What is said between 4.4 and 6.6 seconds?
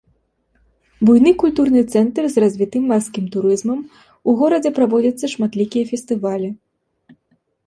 горадзе праводзяцца шматлікія фестывалі.